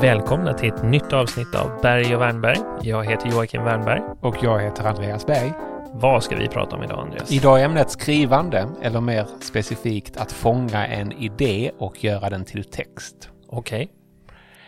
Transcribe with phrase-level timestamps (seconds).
[0.00, 2.58] Välkomna till ett nytt avsnitt av Berg och Wernberg.
[2.82, 4.00] Jag heter Joakim Wernberg.
[4.20, 5.52] Och jag heter Andreas Berg.
[5.92, 7.32] Vad ska vi prata om idag, Andreas?
[7.32, 12.64] Idag är ämnet skrivande, eller mer specifikt att fånga en idé och göra den till
[12.64, 13.30] text.
[13.48, 13.84] Okej.
[13.84, 13.96] Okay.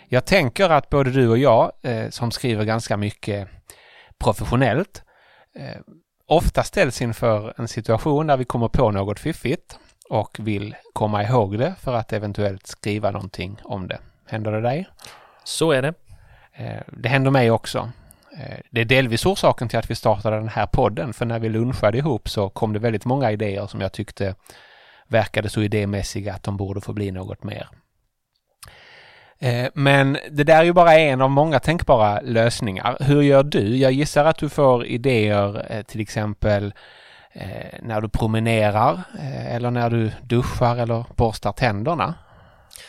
[0.09, 3.49] Jag tänker att både du och jag, eh, som skriver ganska mycket
[4.19, 5.03] professionellt,
[5.59, 5.81] eh,
[6.27, 9.79] ofta ställs inför en situation där vi kommer på något fiffigt
[10.11, 13.99] och vill komma ihåg det för att eventuellt skriva någonting om det.
[14.31, 14.89] Händer det dig?
[15.49, 15.95] Så är det.
[16.53, 17.91] Eh, det händer mig också.
[18.39, 21.49] Eh, det är delvis orsaken till att vi startade den här podden, för när vi
[21.49, 24.35] lunchade ihop så kom det väldigt många idéer som jag tyckte
[25.07, 27.69] verkade så idémässiga att de borde få bli något mer.
[29.39, 32.97] Eh, men det där är ju bara en av många tänkbara lösningar.
[33.01, 33.77] Hur gör du?
[33.77, 36.75] Jag gissar att du får idéer till exempel
[37.83, 39.03] när du promenerar
[39.49, 42.15] eller när du duschar eller borstar tänderna.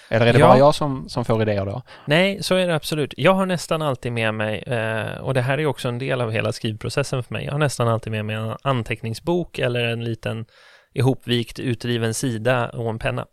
[0.09, 0.47] Eller är det ja.
[0.47, 1.81] bara jag som, som får idéer då?
[2.05, 3.13] Nej, så är det absolut.
[3.17, 6.31] Jag har nästan alltid med mig, eh, och det här är också en del av
[6.31, 10.45] hela skrivprocessen för mig, jag har nästan alltid med mig en anteckningsbok eller en liten
[10.93, 13.25] ihopvikt utdriven sida och en penna.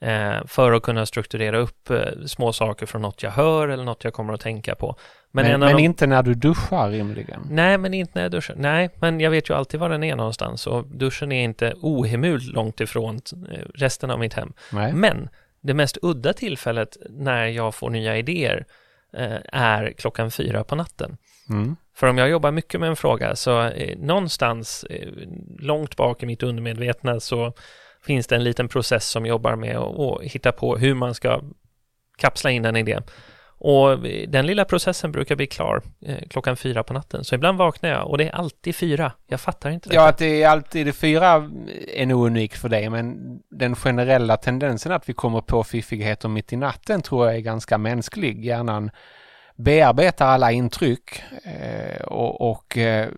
[0.00, 4.04] Eh, för att kunna strukturera upp eh, små saker från något jag hör eller något
[4.04, 4.96] jag kommer att tänka på.
[5.30, 5.82] Men, men, men de...
[5.82, 7.46] inte när du duschar rimligen?
[7.50, 8.54] Nej, men inte när jag duschar.
[8.58, 12.44] Nej, men jag vet ju alltid var den är någonstans och duschen är inte ohemult
[12.44, 13.20] långt ifrån
[13.74, 14.52] resten av mitt hem.
[14.72, 14.92] Nej.
[14.92, 15.28] Men
[15.66, 18.66] det mest udda tillfället när jag får nya idéer
[19.12, 21.16] eh, är klockan fyra på natten.
[21.48, 21.76] Mm.
[21.94, 25.08] För om jag jobbar mycket med en fråga så eh, någonstans eh,
[25.58, 27.52] långt bak i mitt undermedvetna så
[28.02, 31.42] finns det en liten process som jobbar med att hitta på hur man ska
[32.18, 33.00] kapsla in en idé.
[33.58, 37.24] Och den lilla processen brukar bli klar eh, klockan fyra på natten.
[37.24, 39.12] Så ibland vaknar jag och det är alltid fyra.
[39.26, 39.94] Jag fattar inte det.
[39.94, 41.50] Ja, att det är alltid fyra
[41.94, 43.16] är nog unikt för dig, men
[43.50, 47.78] den generella tendensen att vi kommer på fiffigheter mitt i natten tror jag är ganska
[47.78, 48.44] mänsklig.
[48.44, 48.90] Hjärnan
[49.56, 53.08] bearbetar alla intryck eh, och, och eh,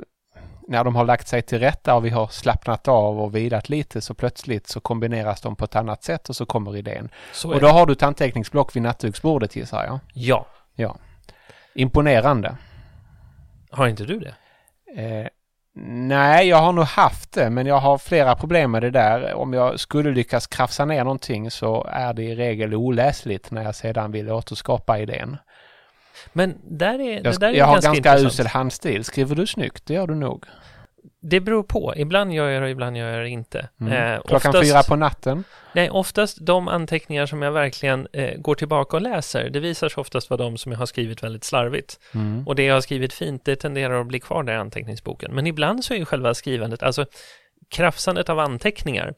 [0.68, 4.00] när de har lagt sig till rätta och vi har slappnat av och vilat lite
[4.00, 7.08] så plötsligt så kombineras de på ett annat sätt och så kommer idén.
[7.32, 9.98] Så och då har du ett anteckningsblock vid nattduksbordet gissar jag?
[10.14, 10.46] Ja.
[10.74, 10.96] Ja.
[11.74, 12.56] Imponerande.
[13.70, 14.34] Har inte du det?
[15.02, 15.26] Eh,
[15.84, 19.34] nej, jag har nog haft det, men jag har flera problem med det där.
[19.34, 23.74] Om jag skulle lyckas krafsa ner någonting så är det i regel oläsligt när jag
[23.74, 25.36] sedan vill återskapa idén.
[26.32, 29.04] Men där är, jag, det där är jag har ganska, ganska usel handstil.
[29.04, 29.86] Skriver du snyggt?
[29.86, 30.44] Det gör du nog.
[31.20, 31.94] Det beror på.
[31.96, 33.68] Ibland gör jag det, ibland gör jag det inte.
[33.80, 33.92] Mm.
[33.92, 35.44] Eh, Klockan oftast, fyra på natten?
[35.72, 40.00] Nej, oftast de anteckningar som jag verkligen eh, går tillbaka och läser, det visar sig
[40.00, 42.00] oftast vara de som jag har skrivit väldigt slarvigt.
[42.14, 42.48] Mm.
[42.48, 45.34] Och det jag har skrivit fint, det tenderar att bli kvar där i anteckningsboken.
[45.34, 47.06] Men ibland så är ju själva skrivandet, alltså
[47.70, 49.14] krafsandet av anteckningar,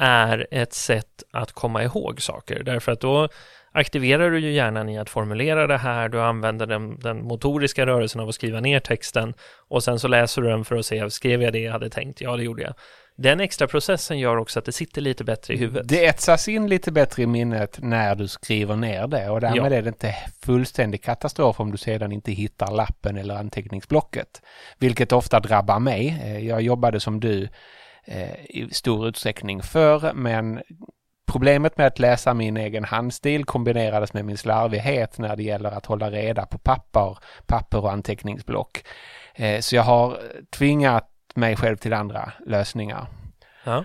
[0.00, 2.62] är ett sätt att komma ihåg saker.
[2.62, 3.28] Därför att då
[3.72, 8.20] aktiverar du ju hjärnan i att formulera det här, du använder den, den, motoriska rörelsen
[8.20, 9.34] av att skriva ner texten
[9.68, 12.20] och sen så läser du den för att se, skrev jag det jag hade tänkt?
[12.20, 12.74] Ja, det gjorde jag.
[13.16, 15.88] Den extra processen gör också att det sitter lite bättre i huvudet.
[15.88, 19.76] Det etsas in lite bättre i minnet när du skriver ner det och därmed ja.
[19.76, 20.14] är det inte
[20.44, 24.42] fullständig katastrof om du sedan inte hittar lappen eller anteckningsblocket.
[24.78, 26.20] Vilket ofta drabbar mig.
[26.24, 27.48] Eh, jag jobbade som du
[28.04, 30.60] eh, i stor utsträckning förr men
[31.28, 35.86] Problemet med att läsa min egen handstil kombinerades med min slarvighet när det gäller att
[35.86, 38.84] hålla reda på papper, papper och anteckningsblock.
[39.34, 40.18] Eh, så jag har
[40.50, 43.06] tvingat mig själv till andra lösningar.
[43.64, 43.84] Ja.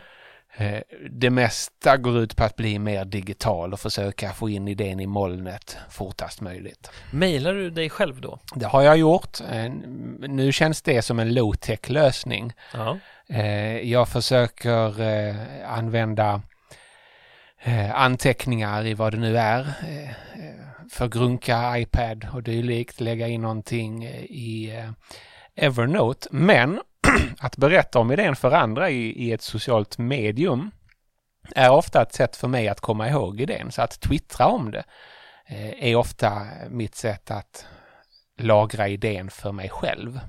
[0.58, 5.00] Eh, det mesta går ut på att bli mer digital och försöka få in idén
[5.00, 6.92] i molnet fortast möjligt.
[7.12, 8.40] Mailar du dig själv då?
[8.56, 9.40] Det har jag gjort.
[9.52, 9.72] Eh,
[10.20, 12.53] nu känns det som en low-tech lösning.
[12.74, 12.98] Ja.
[13.82, 14.96] Jag försöker
[15.66, 16.42] använda
[17.94, 19.59] anteckningar i vad det nu är.
[19.59, 20.09] Eh,
[20.90, 24.91] förgrunka iPad och dylikt, lägga in någonting i eh,
[25.66, 26.28] Evernote.
[26.31, 26.81] Men
[27.40, 30.72] att berätta om idén för andra i, i ett socialt medium
[31.56, 33.72] är ofta ett sätt för mig att komma ihåg idén.
[33.72, 34.84] Så att twittra om det
[35.47, 37.66] eh, är ofta mitt sätt att
[38.40, 40.20] lagra idén för mig själv.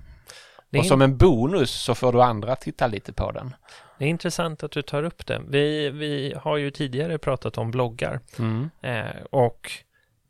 [0.79, 3.55] Och som en bonus så får du andra titta lite på den.
[3.99, 5.41] Det är intressant att du tar upp det.
[5.49, 8.71] Vi, vi har ju tidigare pratat om bloggar mm.
[8.83, 9.71] eh, och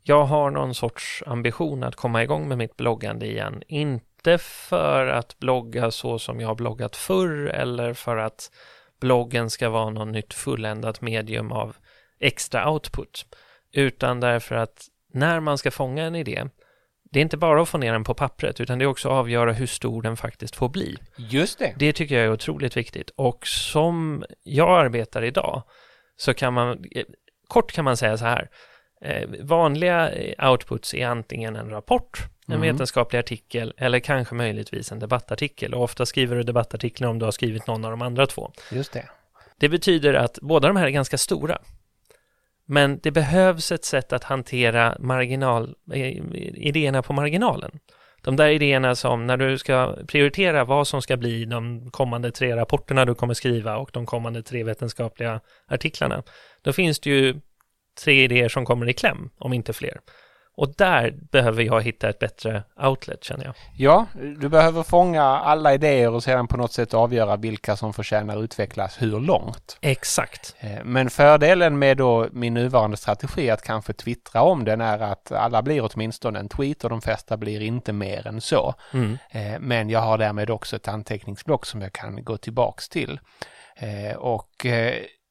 [0.03, 3.63] jag har någon sorts ambition att komma igång med mitt bloggande igen.
[3.67, 8.51] Inte för att blogga så som jag har bloggat förr eller för att
[8.99, 11.75] bloggen ska vara något nytt fulländat medium av
[12.19, 13.25] extra output,
[13.71, 16.45] utan därför att när man ska fånga en idé
[17.15, 19.13] det är inte bara att få ner den på pappret, utan det är också att
[19.13, 20.97] avgöra hur stor den faktiskt får bli.
[21.17, 21.73] Just det.
[21.77, 23.09] Det tycker jag är otroligt viktigt.
[23.15, 25.63] Och som jag arbetar idag,
[26.17, 26.83] så kan man,
[27.47, 28.49] kort kan man säga så här,
[29.01, 32.71] Eh, vanliga eh, outputs är antingen en rapport, en mm.
[32.71, 35.73] vetenskaplig artikel eller kanske möjligtvis en debattartikel.
[35.73, 38.51] Och ofta skriver du debattartiklar om du har skrivit någon av de andra två.
[38.71, 39.09] Just det.
[39.57, 41.57] Det betyder att båda de här är ganska stora.
[42.65, 46.17] Men det behövs ett sätt att hantera marginal, eh,
[46.55, 47.79] idéerna på marginalen.
[48.21, 52.55] De där idéerna som när du ska prioritera vad som ska bli de kommande tre
[52.55, 56.23] rapporterna du kommer skriva och de kommande tre vetenskapliga artiklarna,
[56.61, 57.41] då finns det ju
[58.03, 59.99] tre idéer som kommer i kläm, om inte fler.
[60.57, 63.55] Och där behöver jag hitta ett bättre outlet känner jag.
[63.77, 64.05] Ja,
[64.39, 69.01] du behöver fånga alla idéer och sedan på något sätt avgöra vilka som förtjänar utvecklas
[69.01, 69.77] hur långt.
[69.81, 70.55] Exakt.
[70.59, 75.31] Eh, men fördelen med då min nuvarande strategi att kanske twittra om den är att
[75.31, 78.73] alla blir åtminstone en tweet och de flesta blir inte mer än så.
[78.93, 79.17] Mm.
[79.31, 83.19] Eh, men jag har därmed också ett anteckningsblock som jag kan gå tillbaks till.
[83.75, 84.65] Eh, och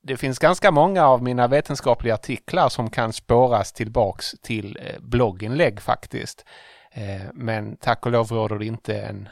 [0.04, 5.80] det finns ganska många av mina vetenskapliga artiklar som kan spåras tillbaks till eh, blogginlägg
[5.80, 6.44] faktiskt.
[6.92, 9.28] Eh, men tack och lov råder det inte en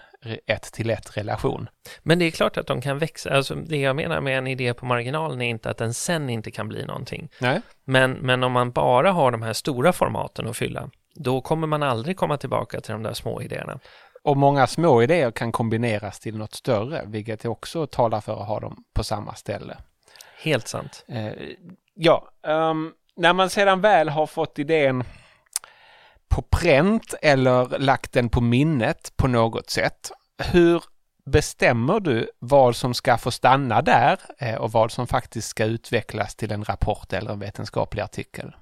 [0.46, 1.68] ett till ett relation.
[2.02, 3.30] Men det är klart att de kan växa.
[3.30, 6.50] Alltså det jag menar med en idé på marginalen är inte att den sen inte
[6.50, 7.28] kan bli någonting.
[7.38, 7.60] Nej.
[7.84, 11.82] Men, men om man bara har de här stora formaten att fylla, då kommer man
[11.82, 13.78] aldrig komma tillbaka till de där små idéerna.
[14.24, 18.60] Och många små idéer kan kombineras till något större, vilket också talar för att ha
[18.60, 19.76] dem på samma ställe.
[20.42, 21.04] Helt sant.
[21.08, 21.32] Eh,
[21.94, 25.04] ja, um, när man sedan väl har fått idén
[26.28, 30.82] på pränt eller lagt den på minnet på något sätt, hur
[31.24, 36.34] bestämmer du vad som ska få stanna där eh, och vad som faktiskt ska utvecklas
[36.34, 38.52] till en rapport eller en vetenskaplig artikel?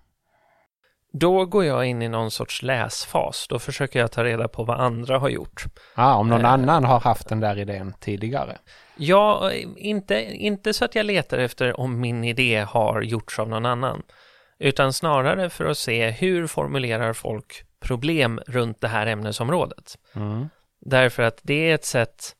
[1.12, 3.46] Då går jag in i någon sorts läsfas.
[3.48, 5.64] Då försöker jag ta reda på vad andra har gjort.
[5.94, 8.58] Ah, om någon eh, annan har haft den där idén tidigare?
[8.96, 13.66] Ja, inte, inte så att jag letar efter om min idé har gjorts av någon
[13.66, 14.02] annan,
[14.58, 19.98] utan snarare för att se hur formulerar folk problem runt det här ämnesområdet.
[20.14, 20.48] Mm.
[20.80, 22.36] Därför att det är ett sätt,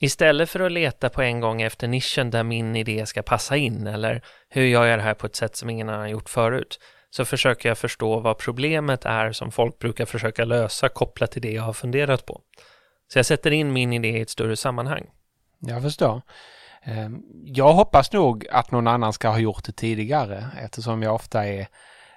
[0.00, 3.86] istället för att leta på en gång efter nischen där min idé ska passa in,
[3.86, 6.78] eller hur gör jag det här på ett sätt som ingen annan har gjort förut,
[7.10, 11.52] så försöker jag förstå vad problemet är som folk brukar försöka lösa kopplat till det
[11.52, 12.40] jag har funderat på.
[13.12, 15.10] Så jag sätter in min idé i ett större sammanhang.
[15.58, 16.22] Jag förstår.
[16.82, 21.46] Ehm, jag hoppas nog att någon annan ska ha gjort det tidigare eftersom jag ofta
[21.46, 21.68] är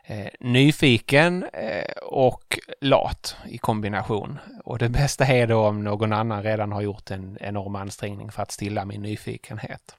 [0.04, 4.40] eh, nyfiken eh, och lat i kombination.
[4.64, 8.42] Och det bästa är då om någon annan redan har gjort en enorm ansträngning för
[8.42, 9.96] att stilla min nyfikenhet.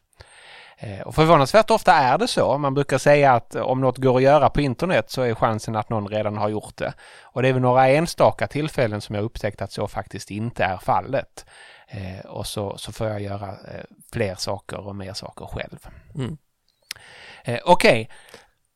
[0.82, 2.58] Eh, och förvånansvärt ofta är det så.
[2.58, 5.88] Man brukar säga att om något går att göra på internet så är chansen att
[5.88, 6.94] någon redan har gjort det.
[7.23, 10.76] Och det är väl några enstaka tillfällen som jag upptäckt att så faktiskt inte är
[10.76, 11.46] fallet.
[11.88, 15.79] Eh, och så, så får jag göra eh, fler saker och mer saker själv.
[16.14, 16.37] Mm.
[17.44, 18.06] Eh, Okej, okay.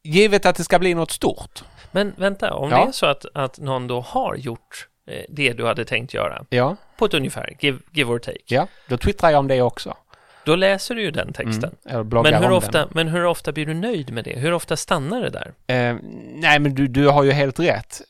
[0.02, 1.64] givet att det ska bli något stort.
[1.90, 2.76] Men vänta, om ja.
[2.76, 6.44] det är så att, att någon då har gjort eh, det du hade tänkt göra
[6.48, 6.76] ja.
[6.96, 8.38] på ett ungefär, give, give or take.
[8.46, 9.96] Ja, då twittrar jag om det också.
[10.46, 11.70] Då läser du ju den texten.
[11.88, 14.38] Mm, men, hur ofta, men hur ofta blir du nöjd med det?
[14.38, 15.52] Hur ofta stannar det där?
[15.66, 15.96] Eh,
[16.34, 18.02] nej, men du, du har ju helt rätt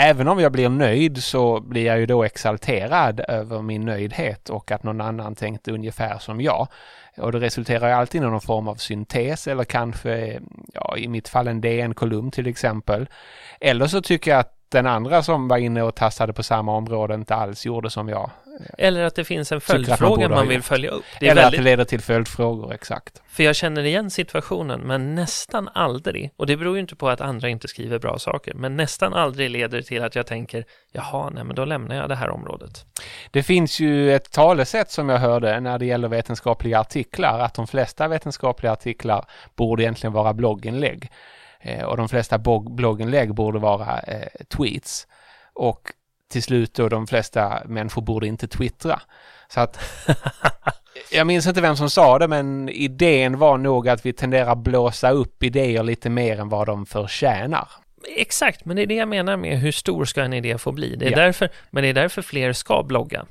[0.00, 4.70] även om jag blir nöjd så blir jag ju då exalterad över min nöjdhet och
[4.70, 6.68] att någon annan tänkte ungefär som jag.
[7.16, 10.40] Och det resulterar ju alltid i någon form av syntes eller kanske,
[10.74, 13.06] ja, i mitt fall en DN-kolumn till exempel.
[13.60, 17.14] Eller så tycker jag att den andra som var inne och tassade på samma område
[17.14, 18.30] inte alls gjorde som jag.
[18.78, 21.04] Eller att det finns en följdfråga man, man vill följa upp.
[21.20, 21.44] Eller väldigt...
[21.44, 23.22] att det leder till följdfrågor, exakt.
[23.28, 27.20] För jag känner igen situationen, men nästan aldrig, och det beror ju inte på att
[27.20, 31.44] andra inte skriver bra saker, men nästan aldrig leder till att jag tänker, jaha, nej
[31.44, 32.84] men då lämnar jag det här området.
[33.30, 37.66] Det finns ju ett talesätt som jag hörde när det gäller vetenskapliga artiklar, att de
[37.66, 39.24] flesta vetenskapliga artiklar
[39.56, 41.10] borde egentligen vara blogginlägg.
[41.60, 42.38] Eh, och de flesta
[42.70, 45.06] blogginlägg borde vara eh, tweets.
[45.52, 45.92] Och
[46.30, 49.00] till slut då de flesta människor borde inte twittra.
[49.48, 49.78] Så att
[51.12, 55.10] jag minns inte vem som sa det, men idén var nog att vi tenderar blåsa
[55.10, 57.68] upp idéer lite mer än vad de förtjänar.
[58.16, 60.96] Exakt, men det är det jag menar med hur stor ska en idé få bli.
[60.96, 61.16] Det är ja.
[61.16, 63.26] därför, men det är därför fler ska blogga.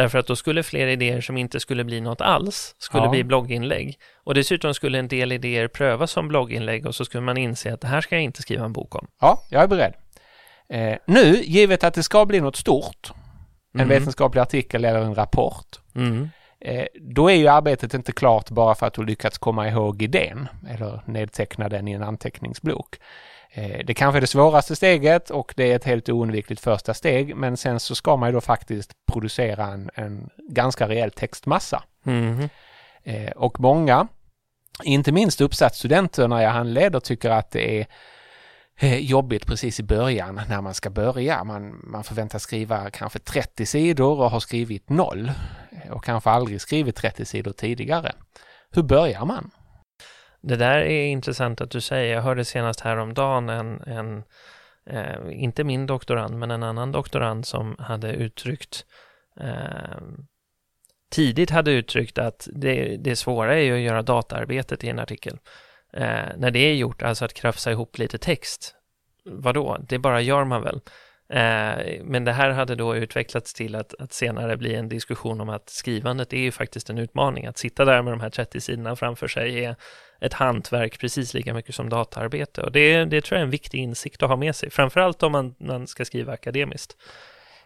[0.00, 3.10] Därför att då skulle fler idéer som inte skulle bli något alls, skulle ja.
[3.10, 3.98] bli blogginlägg.
[4.24, 7.80] Och dessutom skulle en del idéer prövas som blogginlägg och så skulle man inse att
[7.80, 9.06] det här ska jag inte skriva en bok om.
[9.20, 9.94] Ja, jag är beredd.
[10.68, 13.12] Eh, nu, givet att det ska bli något stort,
[13.74, 13.88] en mm.
[13.88, 16.28] vetenskaplig artikel eller en rapport, mm.
[16.60, 20.48] eh, då är ju arbetet inte klart bara för att du lyckats komma ihåg idén
[20.68, 22.96] eller nedteckna den i en anteckningsbok.
[23.52, 27.36] Eh, det kanske är det svåraste steget och det är ett helt oundvikligt första steg
[27.36, 31.82] men sen så ska man ju då faktiskt producera en, en ganska rejäl textmassa.
[32.06, 32.48] Mm.
[33.36, 34.08] Och många,
[34.82, 37.86] inte minst uppsatsstudenter när jag handleder, tycker att det är
[38.80, 41.44] eh, jobbigt precis i början när man ska börja.
[41.44, 45.32] Man, man förväntas skriva kanske 30 sidor och har skrivit noll
[45.90, 48.12] och kanske aldrig skrivit 30 sidor tidigare.
[48.70, 49.50] Hur börjar man?
[50.40, 52.14] Det där är intressant att du säger.
[52.14, 54.22] Jag hörde senast häromdagen en, en
[54.86, 58.84] eh, inte min doktorand, men en annan doktorand som hade uttryckt
[59.40, 60.00] eh,
[61.10, 65.38] tidigt hade uttryckt att det, det svåra är ju att göra dataarbetet i en artikel.
[65.92, 68.74] Eh, när det är gjort, alltså att krafsa ihop lite text,
[69.24, 70.80] vadå, det bara gör man väl.
[71.30, 75.48] Eh, men det här hade då utvecklats till att, att, senare bli en diskussion om
[75.48, 77.46] att skrivandet är ju faktiskt en utmaning.
[77.46, 79.76] Att sitta där med de här 30 sidorna framför sig är
[80.20, 82.62] ett hantverk precis lika mycket som dataarbete.
[82.62, 85.32] Och det, det tror jag är en viktig insikt att ha med sig, framförallt om
[85.32, 86.96] man, man ska skriva akademiskt.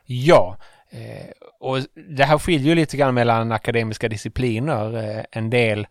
[0.04, 0.56] Ja,
[0.90, 1.30] eh,
[1.60, 4.96] och det här skiljer ju lite grann mellan akademiska discipliner.
[4.96, 5.86] Eh, en del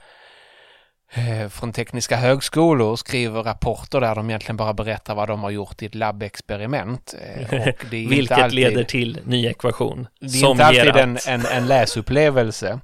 [1.50, 5.82] från tekniska högskolor och skriver rapporter där de egentligen bara berättar vad de har gjort
[5.82, 7.16] i ett labbexperiment.
[7.22, 10.08] Eh, Vilket alltid, leder till ny ekvation.
[10.20, 12.80] Det är inte alltid en, en, en läsupplevelse.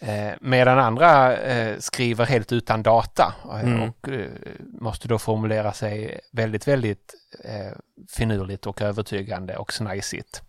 [0.00, 3.82] Eh, medan andra eh, skriver helt utan data eh, mm.
[3.82, 4.26] och eh,
[4.80, 7.72] måste då formulera sig väldigt, väldigt eh,
[8.08, 10.42] finurligt och övertygande och snajsigt.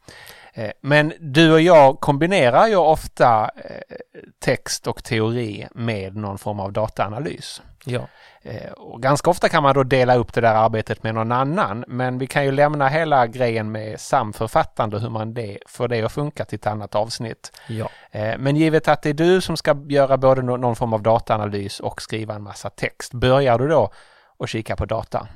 [0.53, 3.97] Eh, men du och jag kombinerar ju ofta eh,
[4.39, 7.61] text och teori med någon form av dataanalys.
[7.85, 8.07] Ja.
[8.41, 11.85] Eh, och ganska ofta kan man då dela upp det där arbetet med någon annan,
[11.87, 16.11] men vi kan ju lämna hela grejen med samförfattande, hur man det, får det att
[16.11, 17.59] funka till ett annat avsnitt.
[17.67, 17.89] Ja.
[18.37, 22.01] Men givet att det är du som ska göra både någon form av dataanalys och
[22.01, 23.91] skriva en massa text, börjar du då
[24.37, 25.27] och kika på data?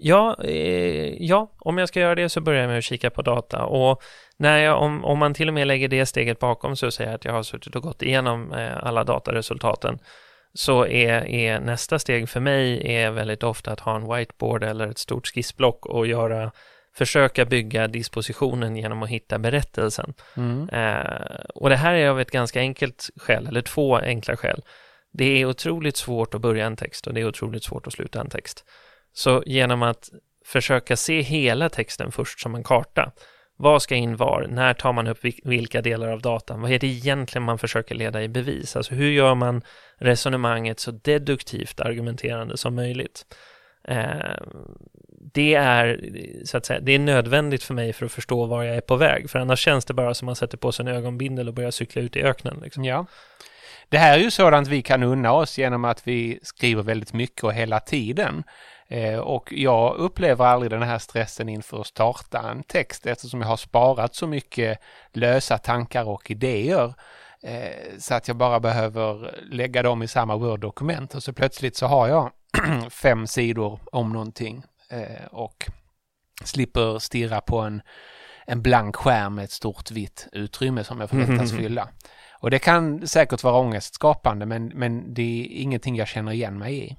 [0.00, 3.22] Ja, eh, ja, om jag ska göra det så börjar jag med att kika på
[3.22, 4.02] data och
[4.36, 7.16] när jag, om, om man till och med lägger det steget bakom så säger jag
[7.16, 9.98] att jag har suttit och gått igenom eh, alla dataresultaten
[10.54, 14.86] så är, är, nästa steg för mig är väldigt ofta att ha en whiteboard eller
[14.86, 16.52] ett stort skissblock och göra
[16.94, 20.14] försöka bygga dispositionen genom att hitta berättelsen.
[20.36, 20.68] Mm.
[20.68, 24.62] Eh, och det här är av ett ganska enkelt skäl, eller två enkla skäl.
[25.12, 28.20] Det är otroligt svårt att börja en text och det är otroligt svårt att sluta
[28.20, 28.64] en text.
[29.12, 30.08] Så genom att
[30.44, 33.12] försöka se hela texten först som en karta.
[33.56, 34.46] Vad ska in var?
[34.50, 36.60] När tar man upp vilka delar av datan?
[36.60, 38.76] Vad är det egentligen man försöker leda i bevis?
[38.76, 39.62] Alltså hur gör man
[39.98, 43.24] resonemanget så deduktivt argumenterande som möjligt?
[43.88, 44.36] Eh,
[45.34, 46.00] det är,
[46.44, 48.96] så att säga, det är nödvändigt för mig för att förstå var jag är på
[48.96, 51.54] väg, för annars känns det bara som att man sätter på sig en ögonbindel och
[51.54, 52.60] börjar cykla ut i öknen.
[52.62, 52.84] Liksom.
[52.84, 53.06] Ja.
[53.88, 57.44] Det här är ju sådant vi kan unna oss genom att vi skriver väldigt mycket
[57.44, 58.42] och hela tiden.
[58.90, 63.48] Eh, och jag upplever aldrig den här stressen inför att starta en text eftersom jag
[63.48, 64.78] har sparat så mycket
[65.12, 66.94] lösa tankar och idéer
[67.42, 71.86] eh, så att jag bara behöver lägga dem i samma Word-dokument och så plötsligt så
[71.86, 72.30] har jag
[72.90, 75.66] fem sidor om någonting eh, och
[76.44, 77.82] slipper stirra på en,
[78.46, 81.88] en blank skärm med ett stort vitt utrymme som jag förväntas fylla.
[82.40, 86.84] Och det kan säkert vara ångestskapande men, men det är ingenting jag känner igen mig
[86.84, 86.96] i.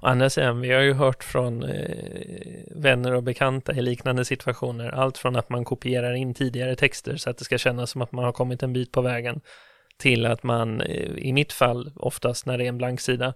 [0.00, 1.96] Å andra sidan, vi har ju hört från eh,
[2.76, 7.30] vänner och bekanta i liknande situationer, allt från att man kopierar in tidigare texter så
[7.30, 9.40] att det ska kännas som att man har kommit en bit på vägen,
[9.98, 13.34] till att man, eh, i mitt fall, oftast när det är en blank sida,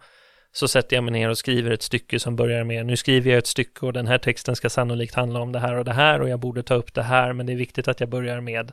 [0.52, 3.38] så sätter jag mig ner och skriver ett stycke som börjar med, nu skriver jag
[3.38, 6.20] ett stycke och den här texten ska sannolikt handla om det här och det här
[6.20, 8.72] och jag borde ta upp det här, men det är viktigt att jag börjar med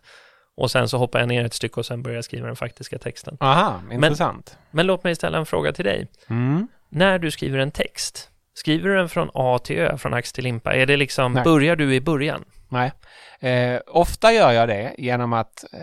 [0.57, 2.99] och sen så hoppar jag ner ett stycke och sen börjar jag skriva den faktiska
[2.99, 3.37] texten.
[3.39, 4.51] Aha, intressant.
[4.55, 6.07] Men, men låt mig ställa en fråga till dig.
[6.27, 10.33] Mm när du skriver en text, skriver du den från A till Ö, från ax
[10.33, 10.73] till limpa?
[10.73, 11.43] Är det liksom, Nej.
[11.43, 12.45] börjar du i början?
[12.69, 12.91] Nej,
[13.39, 15.79] eh, ofta gör jag det genom att eh,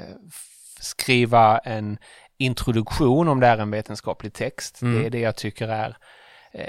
[0.80, 1.98] skriva en
[2.38, 4.82] introduktion om det är en vetenskaplig text.
[4.82, 5.00] Mm.
[5.00, 5.96] Det är det jag tycker är
[6.52, 6.66] eh,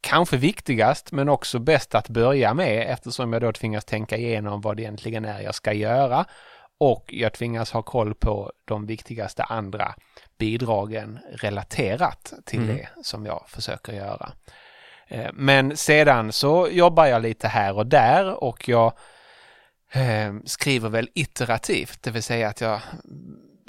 [0.00, 4.76] kanske viktigast men också bäst att börja med eftersom jag då tvingas tänka igenom vad
[4.76, 6.24] det egentligen är jag ska göra
[6.78, 9.94] och jag tvingas ha koll på de viktigaste andra
[10.38, 12.76] bidragen relaterat till mm.
[12.76, 14.32] det som jag försöker göra.
[15.08, 18.92] Eh, men sedan så jobbar jag lite här och där och jag
[19.92, 22.80] eh, skriver väl iterativt, det vill säga att jag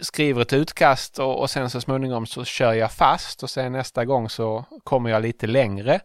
[0.01, 4.05] skriver ett utkast och, och sen så småningom så kör jag fast och sen nästa
[4.05, 5.99] gång så kommer jag lite längre.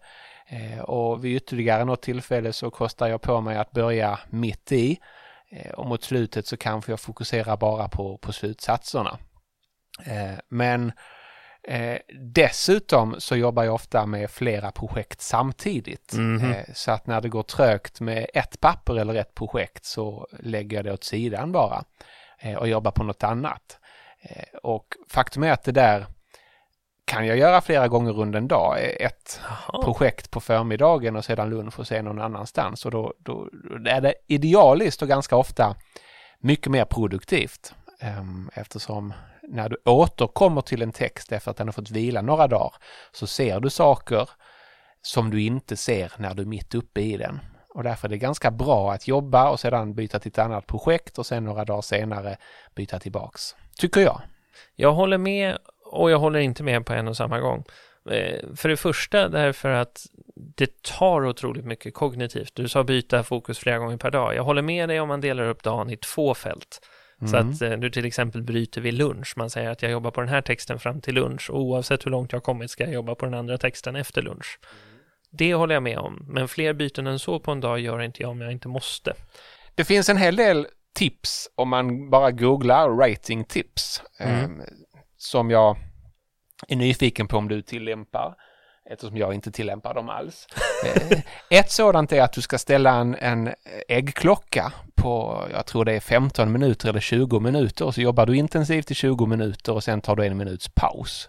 [0.47, 4.99] Eh, och vid ytterligare något tillfälle så kostar jag på mig att börja mitt i
[5.75, 9.19] och mot slutet så kanske jag fokuserar bara på, på slutsatserna.
[10.05, 10.93] Eh, men
[11.69, 16.13] eh, dessutom så jobbar jag ofta med flera projekt samtidigt.
[16.13, 20.77] Mm så att när det går trögt med ett papper eller ett projekt så lägger
[20.77, 21.85] jag det åt sidan bara
[22.59, 23.79] och jobbar på något annat.
[24.63, 26.07] och faktum är att det där
[27.05, 28.79] kan jag göra flera gånger under en dag.
[29.01, 29.83] Ett Aha.
[29.83, 32.85] projekt på förmiddagen och sedan lunch och sen någon annanstans.
[32.85, 35.77] Och då, då, då är det idealiskt och ganska ofta
[36.39, 37.75] mycket mer produktivt.
[38.01, 39.13] Ehm, eftersom
[39.49, 42.75] när du återkommer till en text efter att den har fått vila några dagar
[43.13, 44.31] så ser du saker
[45.03, 47.41] som du inte ser när du är mitt uppe i den.
[47.75, 51.19] Och därför är det ganska bra att jobba och sedan byta till ett annat projekt
[51.19, 52.37] och sen några dagar senare
[52.75, 53.57] byta tillbaks.
[53.77, 54.21] Tycker jag.
[54.75, 57.65] Jag håller med och jag håller inte med på en och samma gång.
[58.11, 62.55] Eh, för det första därför att det tar otroligt mycket kognitivt.
[62.55, 64.35] Du sa byta fokus flera gånger per dag.
[64.35, 66.81] Jag håller med dig om man delar upp dagen i två fält.
[67.23, 67.31] Mm.
[67.31, 69.35] Så att eh, du till exempel bryter vid lunch.
[69.37, 72.11] Man säger att jag jobbar på den här texten fram till lunch och oavsett hur
[72.11, 74.59] långt jag har kommit ska jag jobba på den andra texten efter lunch.
[75.31, 78.23] Det håller jag med om, men fler byten än så på en dag gör inte
[78.23, 79.15] jag om jag inte måste.
[79.75, 84.61] Det finns en hel del tips om man bara googlar rating tips mm.
[84.61, 84.67] eh,
[85.17, 85.77] som jag
[86.69, 88.35] är nyfiken på om du tillämpar
[88.91, 90.47] eftersom jag inte tillämpar dem alls.
[90.85, 91.21] Eh,
[91.51, 93.55] ett sådant är att du ska ställa en, en
[93.89, 98.37] äggklocka på, jag tror det är 15 minuter eller 20 minuter och så jobbar du
[98.37, 101.29] intensivt i 20 minuter och sen tar du en minuts paus.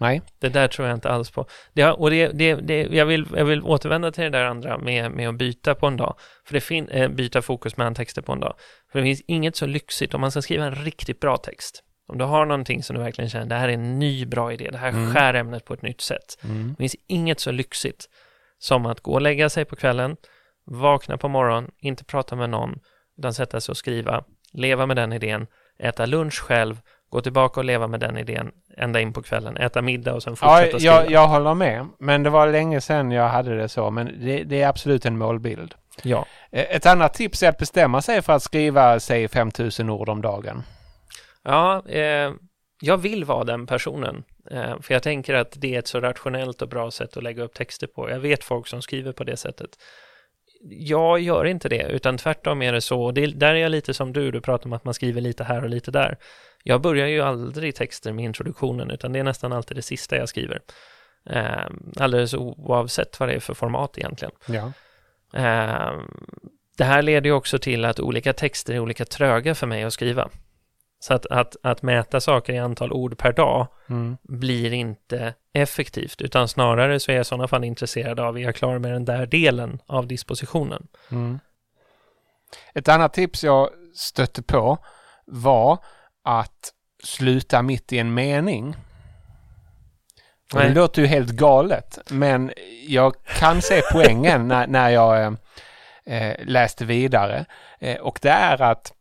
[0.00, 0.22] Nej.
[0.38, 1.46] Det där tror jag inte alls på.
[1.72, 5.10] Det, och det, det, det, jag, vill, jag vill återvända till det där andra med,
[5.10, 6.16] med att byta på en dag.
[6.44, 8.54] För det fin, äh, byta fokus mellan texter på en dag.
[8.92, 11.82] För det finns inget så lyxigt om man ska skriva en riktigt bra text.
[12.08, 14.68] Om du har någonting som du verkligen känner, det här är en ny bra idé,
[14.72, 15.14] det här mm.
[15.14, 16.38] skär ämnet på ett nytt sätt.
[16.44, 16.68] Mm.
[16.68, 18.08] Det finns inget så lyxigt
[18.58, 20.16] som att gå och lägga sig på kvällen,
[20.66, 22.78] vakna på morgonen, inte prata med någon,
[23.18, 25.46] utan sätta sig och skriva, leva med den idén,
[25.78, 29.82] äta lunch själv, gå tillbaka och leva med den idén ända in på kvällen, äta
[29.82, 30.94] middag och sen fortsätta ja, skriva.
[30.94, 34.44] Jag, jag håller med, men det var länge sedan jag hade det så, men det,
[34.44, 35.74] det är absolut en målbild.
[36.02, 36.26] Ja.
[36.50, 40.22] Eh, ett annat tips är att bestämma sig för att skriva, säg 5000 ord om
[40.22, 40.62] dagen.
[41.48, 42.32] Ja, eh,
[42.80, 44.24] jag vill vara den personen.
[44.50, 47.42] Eh, för jag tänker att det är ett så rationellt och bra sätt att lägga
[47.42, 48.10] upp texter på.
[48.10, 49.70] Jag vet folk som skriver på det sättet.
[50.70, 53.10] Jag gör inte det, utan tvärtom är det så.
[53.10, 55.62] Det, där är jag lite som du, du pratar om att man skriver lite här
[55.62, 56.16] och lite där.
[56.64, 60.28] Jag börjar ju aldrig texter med introduktionen, utan det är nästan alltid det sista jag
[60.28, 60.60] skriver.
[61.30, 64.34] Eh, alldeles oavsett vad det är för format egentligen.
[64.48, 64.72] Ja.
[65.34, 66.00] Eh,
[66.76, 69.92] det här leder ju också till att olika texter är olika tröga för mig att
[69.92, 70.28] skriva.
[71.00, 74.16] Så att, att, att mäta saker i antal ord per dag mm.
[74.22, 78.54] blir inte effektivt, utan snarare så är jag i sådana fall intresserad av, är jag
[78.54, 80.86] klar med den där delen av dispositionen?
[81.10, 81.38] Mm.
[82.74, 84.78] Ett annat tips jag stötte på
[85.26, 85.78] var
[86.24, 86.72] att
[87.04, 88.76] sluta mitt i en mening.
[90.54, 92.52] Och det låter ju helt galet, men
[92.86, 95.32] jag kan se poängen när, när jag eh,
[96.04, 97.44] eh, läste vidare.
[97.78, 98.92] Eh, och det är att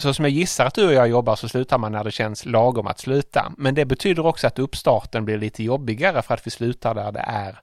[0.00, 2.46] så som jag gissar att du och jag jobbar så slutar man när det känns
[2.46, 3.52] lagom att sluta.
[3.58, 7.24] Men det betyder också att uppstarten blir lite jobbigare för att vi slutar där det
[7.26, 7.60] är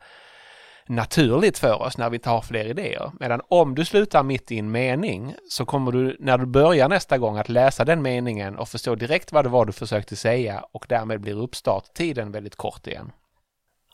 [0.85, 3.11] naturligt för oss när vi inte har fler idéer.
[3.19, 7.17] Medan om du slutar mitt i en mening så kommer du när du börjar nästa
[7.17, 10.85] gång att läsa den meningen och förstå direkt vad det var du försökte säga och
[10.89, 13.11] därmed blir uppstarttiden väldigt kort igen.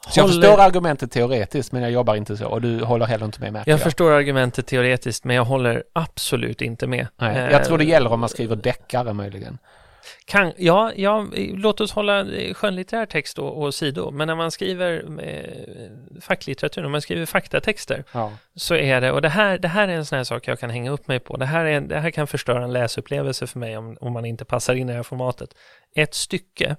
[0.08, 3.42] Så jag förstår argumentet teoretiskt men jag jobbar inte så och du håller heller inte
[3.42, 3.80] med märker jag.
[3.80, 7.08] Jag förstår argumentet teoretiskt men jag håller absolut inte med.
[7.18, 9.58] Nej, jag tror det eh, gäller om man skriver deckare möjligen.
[10.26, 15.04] Kan, ja, ja, låt oss hålla skönlitterär text och, och sido, men när man skriver
[15.24, 18.32] eh, facklitteratur, när man skriver faktatexter, ja.
[18.56, 20.70] så är det, och det här, det här är en sån här sak jag kan
[20.70, 23.78] hänga upp mig på, det här, är, det här kan förstöra en läsupplevelse för mig
[23.78, 25.50] om, om man inte passar in i det här formatet.
[25.96, 26.76] Ett stycke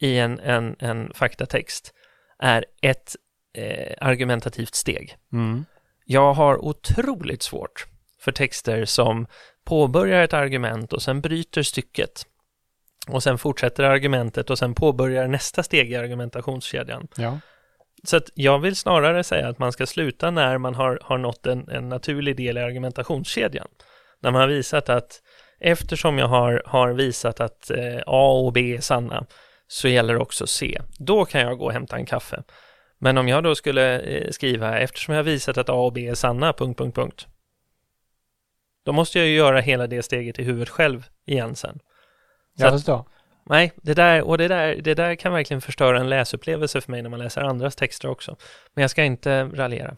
[0.00, 1.92] i en, en, en faktatext
[2.38, 3.16] är ett
[3.54, 5.16] eh, argumentativt steg.
[5.32, 5.64] Mm.
[6.04, 7.86] Jag har otroligt svårt
[8.20, 9.26] för texter som
[9.64, 12.26] påbörjar ett argument och sen bryter stycket
[13.08, 17.08] och sen fortsätter argumentet och sen påbörjar nästa steg i argumentationskedjan.
[17.16, 17.38] Ja.
[18.04, 21.46] Så att jag vill snarare säga att man ska sluta när man har, har nått
[21.46, 23.68] en, en naturlig del i argumentationskedjan.
[24.20, 25.22] När man har visat att
[25.60, 29.26] eftersom jag har, har visat att eh, A och B är sanna
[29.66, 30.80] så gäller också C.
[30.98, 32.42] Då kan jag gå och hämta en kaffe.
[32.98, 36.14] Men om jag då skulle eh, skriva eftersom jag visat att A och B är
[36.14, 37.26] sanna, punkt, punkt, punkt.
[38.84, 41.78] Då måste jag ju göra hela det steget i huvudet själv igen sen.
[42.58, 43.04] Så jag förstår.
[43.46, 47.02] nej, det där, och det där, det där kan verkligen förstöra en läsupplevelse för mig
[47.02, 48.36] när man läser andras texter också.
[48.74, 49.96] Men jag ska inte raljera.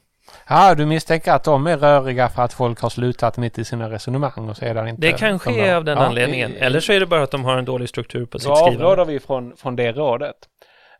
[0.49, 3.91] Ja, du misstänker att de är röriga för att folk har slutat mitt i sina
[3.91, 5.03] resonemang och sedan inte...
[5.03, 6.55] Det kanske är av den ja, anledningen.
[6.55, 8.79] I, Eller så är det bara att de har en dålig struktur på sitt skrivande.
[8.79, 10.37] Då avråder vi från, från det rådet.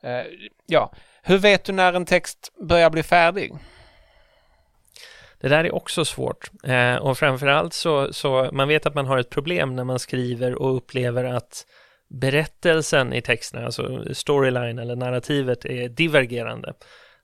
[0.05, 0.11] Uh,
[0.67, 3.53] ja, hur vet du när en text börjar bli färdig?
[5.41, 9.19] Det där är också svårt eh, och framförallt så, så man vet att man har
[9.19, 11.67] ett problem när man skriver och upplever att
[12.09, 16.73] berättelsen i texterna, alltså storyline eller narrativet är divergerande.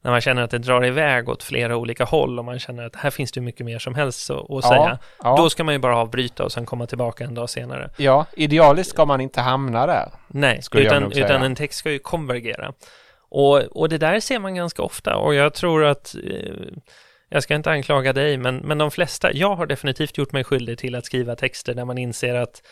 [0.05, 2.97] När man känner att det drar iväg åt flera olika håll och man känner att
[2.97, 4.99] här finns det mycket mer som helst att, att säga.
[5.23, 5.37] Ja.
[5.37, 7.91] Då ska man ju bara avbryta och sen komma tillbaka en dag senare.
[7.97, 10.09] Ja, idealiskt ska man inte hamna där.
[10.29, 12.73] Nej, utan, utan en text ska ju konvergera.
[13.29, 16.55] Och, och det där ser man ganska ofta och jag tror att eh,
[17.29, 20.79] jag ska inte anklaga dig, men, men de flesta, jag har definitivt gjort mig skyldig
[20.79, 22.63] till att skriva texter där man inser att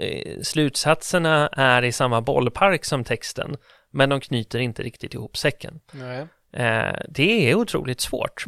[0.00, 3.56] eh, slutsatserna är i samma bollpark som texten,
[3.90, 5.80] men de knyter inte riktigt ihop säcken.
[5.92, 6.26] Nej.
[6.52, 8.44] Eh, det är otroligt svårt.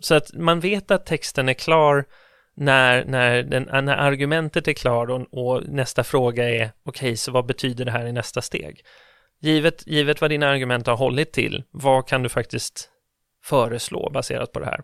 [0.00, 2.04] Så att man vet att texten är klar
[2.54, 7.32] när, när, den, när argumentet är klar och, och nästa fråga är okej, okay, så
[7.32, 8.84] vad betyder det här i nästa steg?
[9.40, 12.88] Givet, givet vad dina argument har hållit till, vad kan du faktiskt
[13.44, 14.82] föreslå baserat på det här?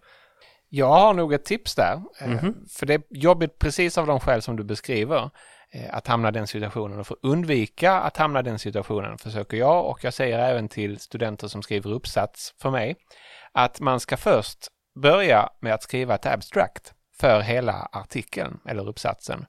[0.68, 2.02] Jag har nog ett tips där.
[2.20, 2.54] Mm -hmm.
[2.78, 5.30] För det är jobbigt precis av de skäl som du beskriver
[5.72, 9.18] Eh, att hamna i den situationen och för att undvika att hamna i den situationen
[9.18, 9.86] försöker jag.
[9.86, 12.96] Och jag säger även till studenter som skriver uppsats för mig
[13.52, 14.68] att man ska först
[15.02, 19.46] börja med att skriva ett abstract för hela artikeln eller uppsatsen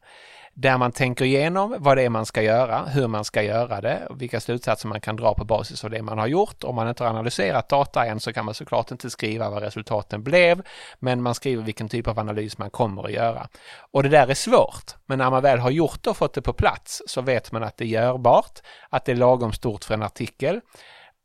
[0.59, 4.07] där man tänker igenom vad det är man ska göra, hur man ska göra det
[4.09, 6.63] vilka slutsatser man kan dra på basis av det man har gjort.
[6.63, 10.23] Om man inte har analyserat data än så kan man såklart inte skriva vad resultaten
[10.23, 10.61] blev,
[10.99, 13.47] men man skriver vilken typ av analys man kommer att göra.
[13.91, 16.41] Och det där är svårt, men när man väl har gjort det och fått det
[16.41, 19.93] på plats så vet man att det är görbart, att det är lagom stort för
[19.93, 20.61] en artikel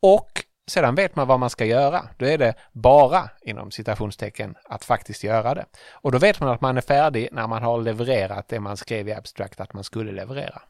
[0.03, 2.09] och sedan vet man vad man ska göra.
[2.17, 5.65] Då är det bara inom citationstecken att faktiskt göra det.
[5.93, 9.09] Och då vet man att man är färdig när man har levererat det man skrev
[9.09, 10.63] i abstract att man skulle leverera.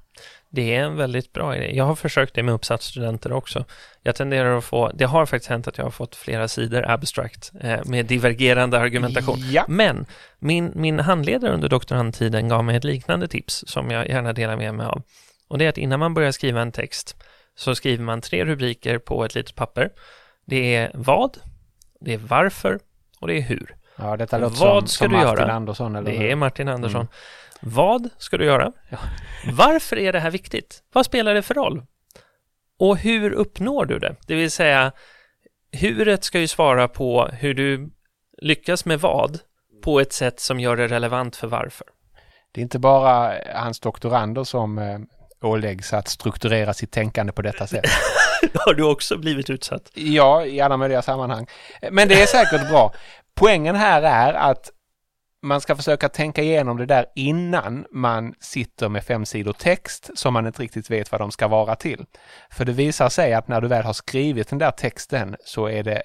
[0.49, 1.77] Det är en väldigt bra idé.
[1.77, 3.65] Jag har försökt det med uppsatsstudenter också.
[4.03, 7.53] Jag tenderar att få, det har faktiskt hänt att jag har fått flera sidor abstract
[7.61, 9.39] eh, med divergerande argumentation.
[9.51, 9.65] Ja.
[9.69, 10.07] Men
[10.39, 14.75] min, min handledare under doktorandtiden gav mig ett liknande tips som jag gärna delar med
[14.75, 15.03] mig av.
[15.49, 17.17] Och det är att innan man börjar skriva en text
[17.55, 19.91] så skriver man tre rubriker på ett litet papper.
[20.47, 21.39] Det är vad,
[22.01, 22.79] det är varför
[23.21, 23.77] och det är hur.
[23.97, 25.53] Ja, detta låter vad som, ska som du Martin göra?
[25.53, 25.97] Andersson.
[25.97, 27.01] Eller det är Martin Andersson.
[27.01, 27.13] Mm.
[27.61, 28.73] Vad ska du göra?
[28.89, 28.99] Ja.
[29.53, 30.83] Varför är det här viktigt?
[30.93, 31.83] Vad spelar det för roll?
[32.79, 34.17] Och hur uppnår du det?
[34.27, 34.93] Det vill säga,
[35.73, 37.91] huret ska ju svara på hur du
[38.39, 39.39] lyckas med vad
[39.83, 41.87] på ett sätt som gör det relevant för varför.
[42.53, 44.99] Det är inte bara hans doktorander som eh,
[45.43, 47.85] åläggs att strukturera sitt tänkande på detta sätt.
[48.55, 49.91] Har du också blivit utsatt?
[49.95, 51.47] Ja, i alla möjliga sammanhang.
[51.91, 52.95] Men det är säkert bra.
[53.35, 54.71] Poängen här är att
[55.43, 60.35] man ska försöka tänka igenom det där innan man sitter med fem sidor text som
[60.35, 62.05] man inte riktigt vet vad de ska vara till.
[62.51, 65.83] För det visar sig att när du väl har skrivit den där texten så är
[65.83, 66.03] det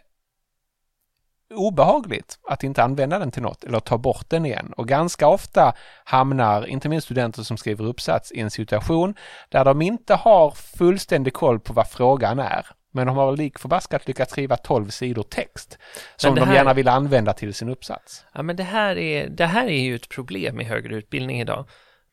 [1.54, 4.74] obehagligt att inte använda den till något eller ta bort den igen.
[4.78, 9.16] Och ganska ofta hamnar, inte minst studenter som skriver uppsats, i en situation
[9.50, 12.66] där de inte har fullständig koll på vad frågan är.
[12.92, 15.78] Men de har lik förbaskat lyckats skriva 12 sidor text
[16.16, 18.26] som här, de gärna vill använda till sin uppsats.
[18.34, 21.66] Ja, men det här, är, det här är ju ett problem i högre utbildning idag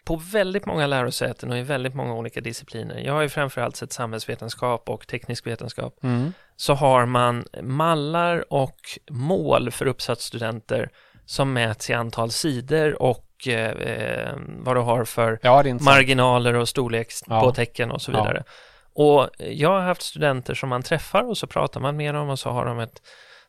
[0.05, 2.99] på väldigt många lärosäten och i väldigt många olika discipliner.
[2.99, 6.05] Jag har ju framförallt sett samhällsvetenskap och teknisk vetenskap.
[6.05, 6.33] Mm.
[6.57, 8.77] Så har man mallar och
[9.11, 10.90] mål för uppsatsstudenter
[11.27, 17.12] som mäts i antal sidor och eh, vad du har för ja, marginaler och storlek
[17.27, 17.40] ja.
[17.40, 18.43] på tecken och så vidare.
[18.47, 18.53] Ja.
[18.97, 22.38] Och jag har haft studenter som man träffar och så pratar man med dem och
[22.38, 23.03] så har de ett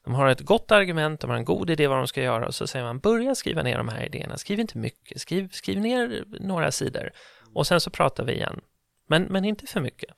[0.06, 2.56] de har ett gott argument, de har en god idé vad de ska göra och
[2.56, 6.24] så säger man börja skriva ner de här idéerna, skriv inte mycket, skriv, skriv ner
[6.40, 7.12] några sidor
[7.54, 8.62] och sen så pratar vi igen.
[9.08, 10.10] Men, men inte för mycket.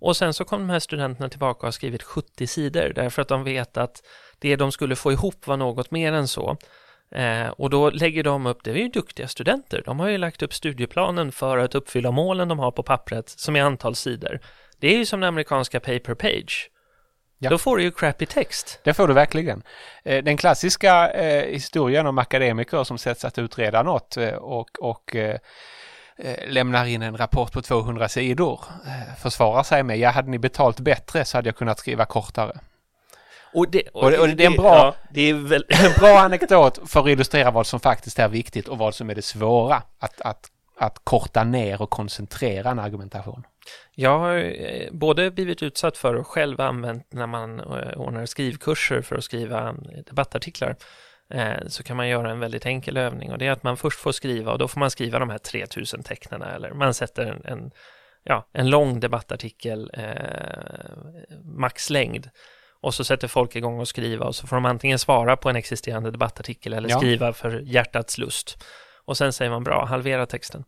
[0.00, 3.28] Och sen så kom de här studenterna tillbaka och har skrivit 70 sidor därför att
[3.28, 4.02] de vet att
[4.38, 6.56] det de skulle få ihop var något mer än så.
[7.10, 10.42] Eh, och då lägger de upp, det är ju duktiga studenter, de har ju lagt
[10.42, 14.40] upp studieplanen för att uppfylla målen de har på pappret som är antal sidor.
[14.78, 16.70] Det är ju som den amerikanska paper page.
[17.38, 17.50] Ja.
[17.50, 18.80] Då får du ju crappy text.
[18.84, 19.62] Det får du verkligen.
[20.04, 25.16] Eh, den klassiska eh, historien om akademiker som sätts att utreda något eh, och, och
[26.46, 28.60] lämnar in en rapport på 200 sidor
[29.22, 32.58] försvarar sig med, ja hade ni betalt bättre så hade jag kunnat skriva kortare.
[33.54, 35.64] Och det, och, och det är en bra, ja, det är väl...
[35.68, 39.14] en bra anekdot för att illustrera vad som faktiskt är viktigt och vad som är
[39.14, 43.46] det svåra att, att, att korta ner och koncentrera en argumentation.
[43.94, 49.02] Jag har eh, både blivit utsatt för och själv använt när man eh, ordnar skrivkurser
[49.02, 49.74] för att skriva
[50.06, 50.76] debattartiklar
[51.34, 54.00] eh, så kan man göra en väldigt enkel övning och det är att man först
[54.00, 57.44] får skriva och då får man skriva de här 3000 tecknen eller man sätter en,
[57.44, 57.70] en,
[58.24, 62.30] ja, en lång debattartikel eh, maxlängd
[62.80, 65.56] och så sätter folk igång och skriva och så får de antingen svara på en
[65.56, 66.98] existerande debattartikel eller ja.
[66.98, 68.64] skriva för hjärtats lust.
[69.08, 70.64] Och sen säger man bra, halvera texten.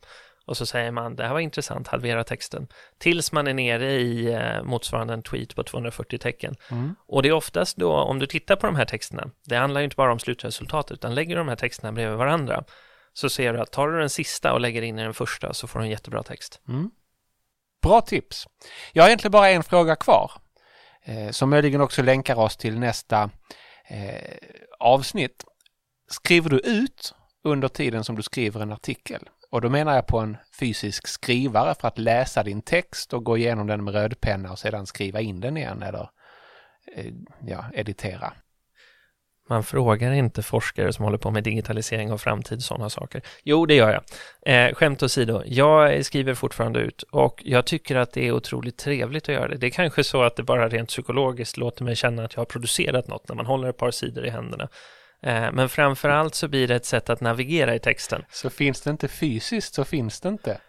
[0.46, 2.68] och så säger man det här var intressant, halvera texten.
[2.98, 6.56] Tills man är nere i eh, motsvarande en tweet på 240 tecken.
[6.70, 6.94] Mm.
[7.06, 9.84] Och det är oftast då, om du tittar på de här texterna, det handlar ju
[9.84, 12.64] inte bara om slutresultatet, utan lägger du de här texterna bredvid varandra,
[13.12, 15.66] så ser du att tar du den sista och lägger in i den första så
[15.66, 16.60] får du en jättebra text.
[16.68, 16.90] Mm.
[17.82, 18.46] Bra tips.
[18.92, 20.32] Jag har egentligen bara en fråga kvar,
[21.04, 23.30] eh, som möjligen också länkar oss till nästa
[23.88, 24.36] eh,
[24.78, 25.44] avsnitt.
[26.08, 29.28] Skriver du ut under tiden som du skriver en artikel?
[29.50, 33.36] Och då menar jag på en fysisk skrivare för att läsa din text och gå
[33.38, 36.10] igenom den med rödpenna och sedan skriva in den igen eller
[36.96, 37.12] eh,
[37.46, 38.32] ja, editera.
[39.50, 43.22] Man frågar inte forskare som håller på med digitalisering och framtid sådana saker.
[43.42, 44.02] Jo, det gör jag.
[44.54, 49.28] Eh, skämt åsido, jag skriver fortfarande ut och jag tycker att det är otroligt trevligt
[49.28, 49.56] att göra det.
[49.56, 52.46] Det är kanske så att det bara rent psykologiskt låter mig känna att jag har
[52.46, 54.68] producerat något när man håller ett par sidor i händerna.
[55.22, 58.24] Eh, men framför allt så blir det ett sätt att navigera i texten.
[58.30, 60.60] Så finns det inte fysiskt så finns det inte.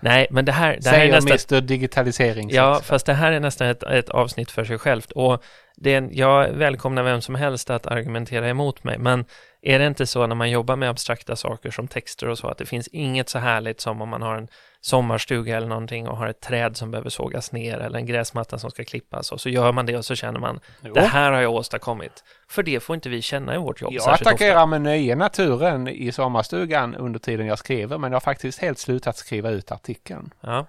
[0.00, 0.76] Nej, men det här...
[0.76, 1.56] Det Säger här är nästan...
[1.56, 2.50] Mr Digitalisering.
[2.50, 5.12] Ja, fast det här är nästan ett, ett avsnitt för sig självt.
[5.12, 5.44] Och
[5.76, 9.24] det, jag välkomnar vem som helst att argumentera emot mig, men
[9.62, 12.58] är det inte så när man jobbar med abstrakta saker som texter och så, att
[12.58, 14.48] det finns inget så härligt som om man har en
[14.80, 18.70] sommarstuga eller någonting och har ett träd som behöver sågas ner eller en gräsmatta som
[18.70, 20.94] ska klippas och så gör man det och så känner man jo.
[20.94, 22.24] det här har jag åstadkommit.
[22.48, 24.66] För det får inte vi känna i vårt jobb Jag attackerar ofta.
[24.66, 29.16] med nöje naturen i sommarstugan under tiden jag skriver men jag har faktiskt helt slutat
[29.16, 30.34] skriva ut artikeln.
[30.40, 30.66] Ja.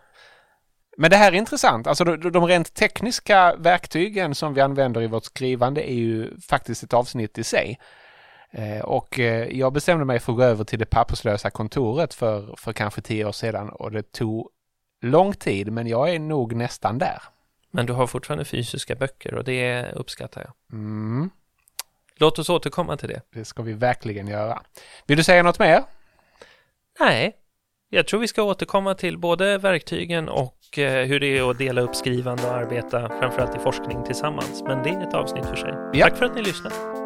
[0.98, 1.88] Men det här är intressant.
[1.88, 6.84] Alltså de, de rent tekniska verktygen som vi använder i vårt skrivande är ju faktiskt
[6.84, 7.80] ett avsnitt i sig.
[8.52, 12.56] Eh, och eh, jag bestämde mig för att gå över till det papperslösa kontoret för,
[12.58, 14.50] för kanske tio år sedan och det tog
[15.02, 17.22] lång tid men jag är nog nästan där.
[17.72, 20.80] Men du har fortfarande fysiska böcker och det uppskattar jag.
[20.80, 21.30] Mm.
[22.16, 23.22] Låt oss återkomma till det.
[23.34, 24.62] Det ska vi verkligen göra.
[25.08, 25.84] Vill du säga något mer?
[27.00, 27.38] Nej,
[27.90, 31.82] jag tror vi ska återkomma till både verktygen och eh, hur det är att dela
[31.82, 34.64] upp skrivande och arbeta, framförallt i forskning tillsammans.
[34.64, 35.74] Men det är ett avsnitt för sig.
[35.94, 36.06] Ja.
[36.06, 37.01] Tack för att ni lyssnade.